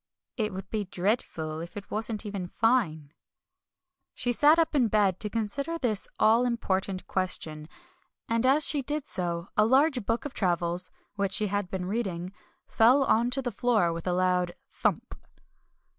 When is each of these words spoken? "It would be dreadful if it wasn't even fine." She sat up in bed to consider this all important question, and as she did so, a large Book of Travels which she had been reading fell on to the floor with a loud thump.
"It 0.35 0.51
would 0.51 0.67
be 0.71 0.85
dreadful 0.85 1.59
if 1.59 1.77
it 1.77 1.91
wasn't 1.91 2.25
even 2.25 2.47
fine." 2.47 3.11
She 4.15 4.31
sat 4.31 4.57
up 4.57 4.73
in 4.73 4.87
bed 4.87 5.19
to 5.19 5.29
consider 5.29 5.77
this 5.77 6.09
all 6.17 6.43
important 6.47 7.05
question, 7.05 7.69
and 8.27 8.43
as 8.43 8.65
she 8.65 8.81
did 8.81 9.05
so, 9.05 9.49
a 9.55 9.63
large 9.63 10.03
Book 10.07 10.25
of 10.25 10.33
Travels 10.33 10.89
which 11.17 11.33
she 11.33 11.49
had 11.53 11.69
been 11.69 11.85
reading 11.85 12.33
fell 12.65 13.03
on 13.03 13.29
to 13.29 13.43
the 13.43 13.51
floor 13.51 13.93
with 13.93 14.07
a 14.07 14.13
loud 14.13 14.55
thump. 14.71 15.15